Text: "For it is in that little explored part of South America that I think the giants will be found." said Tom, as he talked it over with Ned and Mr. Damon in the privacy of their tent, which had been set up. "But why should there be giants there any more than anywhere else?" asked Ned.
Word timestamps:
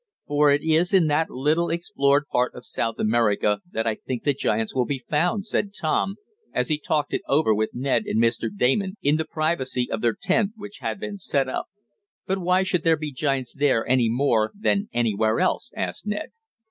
"For 0.25 0.49
it 0.49 0.63
is 0.63 0.95
in 0.95 1.05
that 1.09 1.29
little 1.29 1.69
explored 1.69 2.23
part 2.31 2.55
of 2.55 2.65
South 2.65 2.97
America 2.97 3.59
that 3.71 3.85
I 3.85 3.93
think 3.93 4.23
the 4.23 4.33
giants 4.33 4.73
will 4.73 4.87
be 4.87 5.05
found." 5.07 5.45
said 5.45 5.75
Tom, 5.79 6.15
as 6.51 6.69
he 6.69 6.79
talked 6.79 7.13
it 7.13 7.21
over 7.27 7.53
with 7.53 7.75
Ned 7.75 8.05
and 8.07 8.19
Mr. 8.19 8.49
Damon 8.51 8.95
in 9.03 9.17
the 9.17 9.25
privacy 9.25 9.87
of 9.91 10.01
their 10.01 10.15
tent, 10.19 10.53
which 10.55 10.79
had 10.79 10.99
been 10.99 11.19
set 11.19 11.47
up. 11.47 11.67
"But 12.25 12.39
why 12.39 12.63
should 12.63 12.81
there 12.83 12.97
be 12.97 13.11
giants 13.11 13.53
there 13.55 13.87
any 13.87 14.09
more 14.09 14.51
than 14.59 14.89
anywhere 14.91 15.39
else?" 15.39 15.71
asked 15.77 16.07
Ned. 16.07 16.29